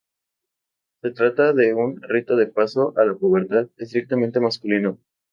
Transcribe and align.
Se 1.03 1.11
trata 1.11 1.53
de 1.53 1.75
un 1.75 2.01
rito 2.01 2.35
de 2.35 2.47
paso 2.47 2.91
a 2.97 3.05
la 3.05 3.13
pubertad, 3.13 3.67
estrictamente 3.77 4.39
masculino. 4.39 4.97